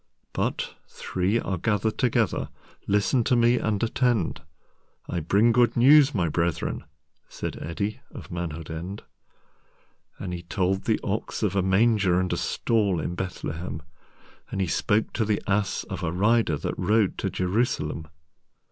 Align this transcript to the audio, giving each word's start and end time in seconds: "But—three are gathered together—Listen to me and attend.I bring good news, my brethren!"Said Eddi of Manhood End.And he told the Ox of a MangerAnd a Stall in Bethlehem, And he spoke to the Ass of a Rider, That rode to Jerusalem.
"But—three 0.33 1.39
are 1.39 1.59
gathered 1.59 1.99
together—Listen 1.99 3.23
to 3.25 3.35
me 3.35 3.59
and 3.59 3.83
attend.I 3.83 5.19
bring 5.19 5.51
good 5.51 5.77
news, 5.77 6.15
my 6.15 6.27
brethren!"Said 6.27 7.57
Eddi 7.61 7.99
of 8.09 8.31
Manhood 8.31 8.71
End.And 8.71 10.33
he 10.33 10.41
told 10.41 10.85
the 10.85 10.99
Ox 11.03 11.43
of 11.43 11.55
a 11.55 11.61
MangerAnd 11.61 12.33
a 12.33 12.37
Stall 12.37 12.99
in 12.99 13.13
Bethlehem, 13.13 13.83
And 14.49 14.59
he 14.59 14.65
spoke 14.65 15.13
to 15.13 15.23
the 15.23 15.39
Ass 15.45 15.83
of 15.83 16.01
a 16.01 16.11
Rider, 16.11 16.57
That 16.57 16.79
rode 16.79 17.19
to 17.19 17.29
Jerusalem. 17.29 18.07